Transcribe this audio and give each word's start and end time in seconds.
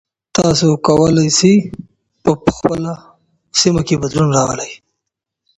تاسو 0.37 0.67
کولای 0.87 1.29
سئ 1.39 1.55
په 2.23 2.31
خپله 2.57 2.93
سیمه 3.59 3.81
کې 3.87 3.95
بدلون 4.01 4.29
راولئ. 4.37 4.71